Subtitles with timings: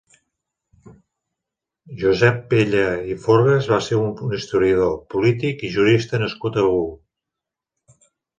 [2.03, 6.91] Josep Pella i Forgas va ser un historiador, polític i jurista nascut a Begur.